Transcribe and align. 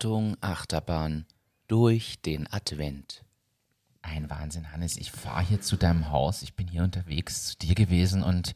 Achtung, 0.00 0.38
Achterbahn 0.40 1.26
durch 1.68 2.22
den 2.22 2.50
Advent. 2.50 3.22
Ein 4.00 4.30
Wahnsinn, 4.30 4.72
Hannes. 4.72 4.96
Ich 4.96 5.10
fahre 5.10 5.44
hier 5.44 5.60
zu 5.60 5.76
deinem 5.76 6.10
Haus. 6.10 6.40
Ich 6.40 6.54
bin 6.54 6.66
hier 6.66 6.84
unterwegs 6.84 7.48
zu 7.48 7.58
dir 7.58 7.74
gewesen 7.74 8.22
und 8.22 8.54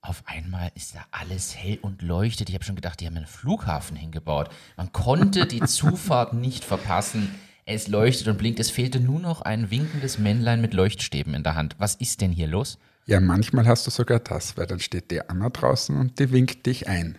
auf 0.00 0.22
einmal 0.24 0.72
ist 0.74 0.94
da 0.94 1.04
alles 1.10 1.54
hell 1.54 1.78
und 1.82 2.00
leuchtet. 2.00 2.48
Ich 2.48 2.54
habe 2.54 2.64
schon 2.64 2.76
gedacht, 2.76 2.98
die 2.98 3.06
haben 3.06 3.18
einen 3.18 3.26
Flughafen 3.26 3.94
hingebaut. 3.94 4.48
Man 4.78 4.90
konnte 4.90 5.44
die 5.44 5.60
Zufahrt 5.66 6.32
nicht 6.32 6.64
verpassen. 6.64 7.34
Es 7.66 7.88
leuchtet 7.88 8.28
und 8.28 8.38
blinkt. 8.38 8.58
Es 8.58 8.70
fehlte 8.70 8.98
nur 8.98 9.20
noch 9.20 9.42
ein 9.42 9.70
winkendes 9.70 10.16
Männlein 10.16 10.62
mit 10.62 10.72
Leuchtstäben 10.72 11.34
in 11.34 11.42
der 11.42 11.56
Hand. 11.56 11.76
Was 11.76 11.96
ist 11.96 12.22
denn 12.22 12.32
hier 12.32 12.48
los? 12.48 12.78
Ja, 13.04 13.20
manchmal 13.20 13.66
hast 13.66 13.86
du 13.86 13.90
sogar 13.90 14.20
das, 14.20 14.56
weil 14.56 14.66
dann 14.66 14.80
steht 14.80 15.10
die 15.10 15.20
Anna 15.20 15.50
draußen 15.50 15.94
und 15.94 16.18
die 16.18 16.30
winkt 16.32 16.64
dich 16.64 16.88
ein. 16.88 17.18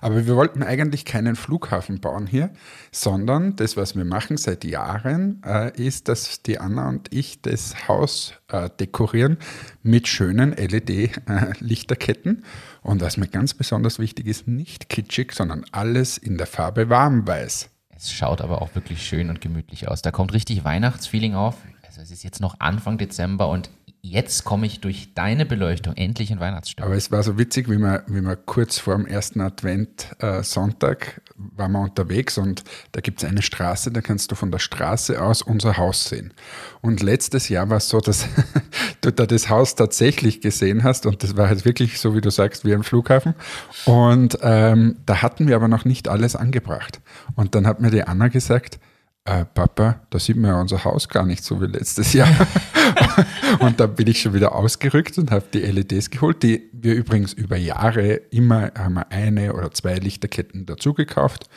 Aber 0.00 0.26
wir 0.26 0.36
wollten 0.36 0.62
eigentlich 0.62 1.04
keinen 1.04 1.36
Flughafen 1.36 2.00
bauen 2.00 2.26
hier, 2.26 2.50
sondern 2.92 3.56
das, 3.56 3.76
was 3.76 3.96
wir 3.96 4.04
machen 4.04 4.36
seit 4.36 4.64
Jahren, 4.64 5.42
äh, 5.44 5.70
ist, 5.80 6.08
dass 6.08 6.42
die 6.42 6.58
Anna 6.58 6.88
und 6.88 7.12
ich 7.12 7.42
das 7.42 7.88
Haus 7.88 8.34
äh, 8.48 8.70
dekorieren 8.78 9.38
mit 9.82 10.08
schönen 10.08 10.52
LED-Lichterketten. 10.52 12.44
und 12.82 13.00
was 13.00 13.16
mir 13.16 13.28
ganz 13.28 13.54
besonders 13.54 13.98
wichtig 13.98 14.26
ist, 14.26 14.48
nicht 14.48 14.88
kitschig, 14.88 15.32
sondern 15.32 15.64
alles 15.72 16.18
in 16.18 16.38
der 16.38 16.46
Farbe 16.46 16.88
warmweiß. 16.88 17.70
Es 17.96 18.12
schaut 18.12 18.40
aber 18.40 18.62
auch 18.62 18.74
wirklich 18.74 19.04
schön 19.04 19.28
und 19.28 19.40
gemütlich 19.40 19.88
aus. 19.88 20.02
Da 20.02 20.12
kommt 20.12 20.32
richtig 20.32 20.64
Weihnachtsfeeling 20.64 21.34
auf. 21.34 21.56
Also 21.84 22.00
es 22.00 22.10
ist 22.12 22.22
jetzt 22.22 22.40
noch 22.40 22.60
Anfang 22.60 22.96
Dezember 22.96 23.48
und 23.48 23.70
jetzt 24.02 24.44
komme 24.44 24.66
ich 24.66 24.80
durch 24.80 25.14
deine 25.14 25.44
Beleuchtung 25.44 25.94
endlich 25.96 26.30
in 26.30 26.40
Weihnachtsstimmung. 26.40 26.88
Aber 26.88 26.96
es 26.96 27.10
war 27.10 27.22
so 27.22 27.38
witzig, 27.38 27.68
wie 27.68 27.78
wir, 27.78 28.04
wie 28.06 28.20
wir 28.20 28.36
kurz 28.36 28.78
vor 28.78 28.96
dem 28.96 29.06
ersten 29.06 29.40
Advent 29.40 30.08
äh, 30.20 30.42
Sonntag 30.42 31.20
waren 31.36 31.72
wir 31.72 31.80
unterwegs 31.80 32.38
und 32.38 32.64
da 32.92 33.00
gibt 33.00 33.22
es 33.22 33.28
eine 33.28 33.42
Straße, 33.42 33.90
da 33.92 34.00
kannst 34.00 34.30
du 34.30 34.34
von 34.34 34.50
der 34.50 34.58
Straße 34.58 35.22
aus 35.22 35.42
unser 35.42 35.76
Haus 35.76 36.08
sehen. 36.08 36.32
Und 36.80 37.02
letztes 37.02 37.48
Jahr 37.48 37.70
war 37.70 37.78
es 37.78 37.88
so, 37.88 38.00
dass 38.00 38.26
du 39.00 39.12
da 39.12 39.26
das 39.26 39.48
Haus 39.48 39.74
tatsächlich 39.74 40.40
gesehen 40.40 40.82
hast 40.82 41.06
und 41.06 41.22
das 41.22 41.36
war 41.36 41.48
halt 41.48 41.64
wirklich 41.64 41.98
so, 41.98 42.14
wie 42.14 42.20
du 42.20 42.30
sagst, 42.30 42.64
wie 42.64 42.74
am 42.74 42.82
Flughafen. 42.82 43.34
Und 43.84 44.38
ähm, 44.42 44.96
da 45.06 45.22
hatten 45.22 45.48
wir 45.48 45.56
aber 45.56 45.68
noch 45.68 45.84
nicht 45.84 46.08
alles 46.08 46.34
angebracht. 46.36 47.00
Und 47.36 47.54
dann 47.54 47.66
hat 47.66 47.80
mir 47.80 47.90
die 47.90 48.02
Anna 48.02 48.28
gesagt, 48.28 48.78
äh, 49.28 49.44
Papa, 49.44 50.00
da 50.10 50.18
sieht 50.18 50.36
man 50.36 50.52
ja 50.52 50.60
unser 50.60 50.84
Haus 50.84 51.08
gar 51.08 51.26
nicht 51.26 51.44
so 51.44 51.60
wie 51.60 51.66
letztes 51.66 52.14
Jahr. 52.14 52.28
und 53.60 53.80
dann 53.80 53.94
bin 53.94 54.06
ich 54.06 54.20
schon 54.20 54.34
wieder 54.34 54.54
ausgerückt 54.54 55.18
und 55.18 55.30
habe 55.30 55.44
die 55.52 55.60
LEDs 55.60 56.10
geholt, 56.10 56.42
die 56.42 56.68
wir 56.72 56.94
übrigens 56.94 57.32
über 57.32 57.56
Jahre 57.56 58.14
immer 58.30 58.72
haben 58.76 58.94
wir 58.94 59.10
eine 59.10 59.54
oder 59.54 59.70
zwei 59.72 59.96
Lichterketten 59.96 60.66
dazu 60.66 60.94
gekauft. 60.94 61.48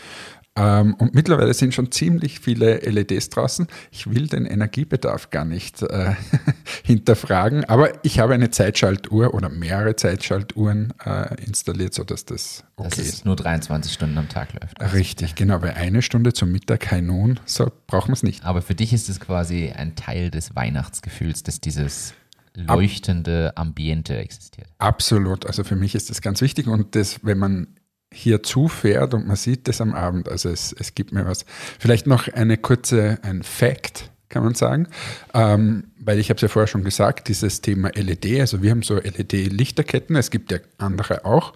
Ähm, 0.55 0.95
und 0.95 1.15
mittlerweile 1.15 1.53
sind 1.53 1.73
schon 1.73 1.91
ziemlich 1.91 2.41
viele 2.41 2.79
LEDs 2.79 3.29
draußen. 3.29 3.67
Ich 3.89 4.13
will 4.13 4.27
den 4.27 4.45
Energiebedarf 4.45 5.29
gar 5.29 5.45
nicht 5.45 5.81
äh, 5.81 6.15
hinterfragen, 6.83 7.63
aber 7.65 8.03
ich 8.03 8.19
habe 8.19 8.33
eine 8.33 8.51
Zeitschaltuhr 8.51 9.33
oder 9.33 9.47
mehrere 9.47 9.95
Zeitschaltuhren 9.95 10.93
äh, 11.05 11.41
installiert, 11.45 11.93
sodass 11.93 12.25
das 12.25 12.65
okay 12.75 12.89
dass 12.89 12.99
es 12.99 13.25
nur 13.25 13.37
23 13.37 13.93
Stunden 13.93 14.17
am 14.17 14.27
Tag 14.27 14.49
läuft. 14.53 14.93
Richtig, 14.93 15.35
genau. 15.35 15.59
Bei 15.59 15.73
eine 15.73 16.01
Stunde 16.01 16.33
zum 16.33 16.51
Mittag 16.51 16.81
kein 16.81 17.05
Nun, 17.05 17.39
so 17.45 17.71
brauchen 17.87 18.09
wir 18.09 18.13
es 18.13 18.23
nicht. 18.23 18.43
Aber 18.43 18.61
für 18.61 18.75
dich 18.75 18.91
ist 18.91 19.07
es 19.07 19.21
quasi 19.21 19.71
ein 19.73 19.95
Teil 19.95 20.31
des 20.31 20.55
Weihnachtsgefühls, 20.55 21.43
dass 21.43 21.61
dieses 21.61 22.13
leuchtende 22.53 23.53
Ambiente 23.55 24.17
existiert. 24.17 24.67
Absolut. 24.79 25.45
Also 25.45 25.63
für 25.63 25.77
mich 25.77 25.95
ist 25.95 26.09
das 26.09 26.21
ganz 26.21 26.41
wichtig 26.41 26.67
und 26.67 26.95
das, 26.95 27.23
wenn 27.23 27.37
man 27.37 27.67
hier 28.13 28.43
zufährt 28.43 29.13
und 29.13 29.27
man 29.27 29.35
sieht 29.35 29.67
das 29.67 29.81
am 29.81 29.93
Abend. 29.93 30.29
Also 30.29 30.49
es, 30.49 30.75
es 30.77 30.95
gibt 30.95 31.13
mir 31.13 31.25
was. 31.25 31.45
Vielleicht 31.79 32.07
noch 32.07 32.27
eine 32.27 32.57
kurze, 32.57 33.19
ein 33.23 33.41
Fact, 33.43 34.11
kann 34.27 34.43
man 34.43 34.53
sagen. 34.53 34.87
Ähm, 35.33 35.85
weil 35.99 36.19
ich 36.19 36.29
habe 36.29 36.37
es 36.37 36.41
ja 36.41 36.47
vorher 36.47 36.67
schon 36.67 36.83
gesagt, 36.83 37.27
dieses 37.27 37.61
Thema 37.61 37.89
LED, 37.93 38.39
also 38.39 38.61
wir 38.61 38.71
haben 38.71 38.81
so 38.81 38.95
LED-Lichterketten, 38.95 40.15
es 40.15 40.31
gibt 40.31 40.51
ja 40.51 40.57
andere 40.77 41.25
auch. 41.25 41.53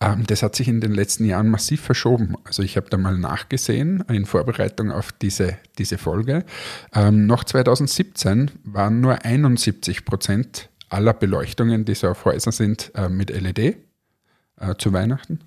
Ähm, 0.00 0.24
das 0.26 0.42
hat 0.42 0.54
sich 0.54 0.68
in 0.68 0.80
den 0.80 0.92
letzten 0.92 1.24
Jahren 1.24 1.48
massiv 1.48 1.80
verschoben. 1.80 2.36
Also 2.44 2.62
ich 2.62 2.76
habe 2.76 2.88
da 2.88 2.96
mal 2.96 3.18
nachgesehen 3.18 4.04
in 4.08 4.24
Vorbereitung 4.24 4.92
auf 4.92 5.12
diese, 5.12 5.58
diese 5.78 5.98
Folge. 5.98 6.44
Ähm, 6.94 7.26
noch 7.26 7.44
2017 7.44 8.50
waren 8.64 9.00
nur 9.00 9.24
71 9.24 10.04
Prozent 10.04 10.70
aller 10.88 11.12
Beleuchtungen, 11.12 11.84
die 11.84 11.94
so 11.94 12.08
auf 12.08 12.24
Häusern 12.24 12.52
sind, 12.52 12.92
äh, 12.94 13.08
mit 13.08 13.30
LED 13.30 13.87
äh, 14.60 14.74
zu 14.76 14.92
Weihnachten. 14.92 15.40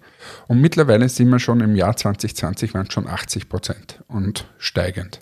Und 0.48 0.62
mittlerweile 0.62 1.10
sind 1.10 1.30
wir 1.30 1.40
schon 1.40 1.62
im 1.62 1.76
Jahr 1.76 1.96
2020, 1.96 2.74
waren 2.74 2.90
schon 2.90 3.08
80 3.08 3.50
Prozent 3.50 4.04
und 4.08 4.48
steigend. 4.58 5.22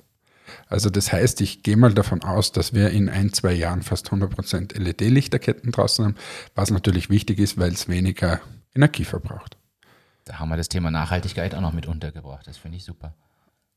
Also 0.67 0.89
das 0.89 1.11
heißt, 1.11 1.41
ich 1.41 1.63
gehe 1.63 1.77
mal 1.77 1.93
davon 1.93 2.23
aus, 2.23 2.51
dass 2.51 2.73
wir 2.73 2.89
in 2.89 3.09
ein, 3.09 3.33
zwei 3.33 3.53
Jahren 3.53 3.81
fast 3.81 4.07
100 4.07 4.29
Prozent 4.29 4.77
LED-Lichterketten 4.77 5.71
draußen 5.71 6.05
haben, 6.05 6.15
was 6.55 6.71
natürlich 6.71 7.09
wichtig 7.09 7.39
ist, 7.39 7.57
weil 7.57 7.71
es 7.73 7.87
weniger 7.87 8.39
Energie 8.75 9.05
verbraucht. 9.05 9.57
Da 10.25 10.39
haben 10.39 10.49
wir 10.49 10.57
das 10.57 10.69
Thema 10.69 10.91
Nachhaltigkeit 10.91 11.55
auch 11.55 11.61
noch 11.61 11.73
mit 11.73 11.87
untergebracht. 11.87 12.45
Das 12.47 12.57
finde 12.57 12.77
ich 12.77 12.83
super. 12.83 13.15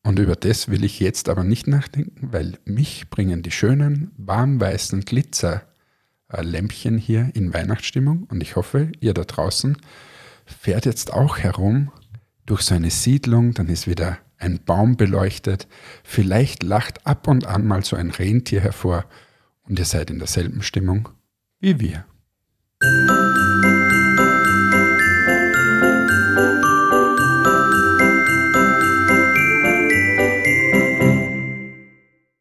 Und 0.04 0.18
über 0.18 0.36
das 0.36 0.68
will 0.68 0.84
ich 0.84 1.00
jetzt 1.00 1.28
aber 1.28 1.44
nicht 1.44 1.66
nachdenken, 1.66 2.32
weil 2.32 2.58
mich 2.64 3.08
bringen 3.08 3.42
die 3.42 3.52
schönen, 3.52 4.10
warmweißen 4.16 5.02
Glitzer 5.02 5.62
Lämpchen 6.40 6.98
hier 6.98 7.30
in 7.34 7.52
Weihnachtsstimmung 7.52 8.24
und 8.30 8.42
ich 8.42 8.56
hoffe, 8.56 8.90
ihr 9.00 9.14
da 9.14 9.24
draußen 9.24 9.76
fährt 10.46 10.86
jetzt 10.86 11.12
auch 11.12 11.38
herum 11.38 11.92
durch 12.46 12.62
so 12.62 12.74
eine 12.74 12.90
Siedlung, 12.90 13.54
dann 13.54 13.68
ist 13.68 13.86
wieder 13.86 14.18
ein 14.38 14.60
Baum 14.64 14.96
beleuchtet, 14.96 15.68
vielleicht 16.02 16.62
lacht 16.62 17.06
ab 17.06 17.28
und 17.28 17.46
an 17.46 17.66
mal 17.66 17.84
so 17.84 17.96
ein 17.96 18.10
Rentier 18.10 18.60
hervor 18.60 19.04
und 19.62 19.78
ihr 19.78 19.84
seid 19.84 20.10
in 20.10 20.18
derselben 20.18 20.62
Stimmung 20.62 21.08
wie 21.60 21.78
wir. 21.78 22.04